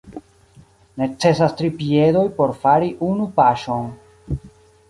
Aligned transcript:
Necesas 1.01 1.53
tri 1.59 1.69
piedoj 1.83 2.25
por 2.39 2.57
fari 2.65 2.91
unu 3.11 3.29
paŝon. 3.39 3.89